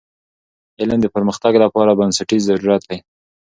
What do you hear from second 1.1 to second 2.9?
پرمختګ لپاره بنسټیز ضرورت